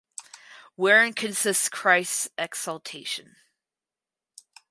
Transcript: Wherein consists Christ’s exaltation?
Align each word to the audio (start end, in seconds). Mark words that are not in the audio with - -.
Wherein 0.75 1.13
consists 1.13 1.69
Christ’s 1.69 2.29
exaltation? 2.35 3.35